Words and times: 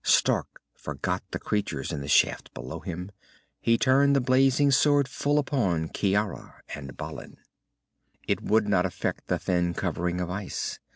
Stark 0.03 0.59
forgot 0.73 1.21
the 1.29 1.37
creatures 1.37 1.91
in 1.91 2.01
the 2.01 2.07
shaft 2.07 2.51
below 2.55 2.79
him. 2.79 3.11
He 3.59 3.77
turned 3.77 4.15
the 4.15 4.19
blazing 4.19 4.71
sword 4.71 5.07
full 5.07 5.37
upon 5.37 5.89
Ciara 5.93 6.61
and 6.73 6.97
Balin. 6.97 7.37
It 8.27 8.41
would 8.41 8.67
not 8.67 8.87
affect 8.87 9.27
the 9.27 9.37
thin 9.37 9.75
covering 9.75 10.19
of 10.19 10.27
ice. 10.31 10.79